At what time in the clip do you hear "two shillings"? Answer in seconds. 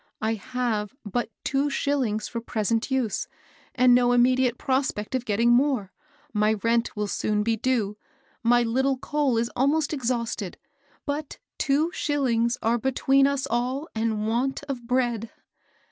1.43-2.27, 11.59-12.57